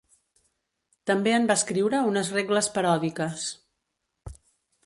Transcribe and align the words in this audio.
També 1.11 1.35
en 1.39 1.45
va 1.51 1.57
escriure 1.61 2.01
unes 2.13 2.31
regles 2.39 2.71
paròdiques. 2.79 3.47